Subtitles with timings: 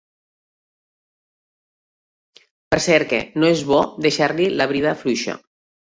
[2.73, 3.19] Per cert que...
[3.43, 5.37] no és bo deixar-li la brida fluixa.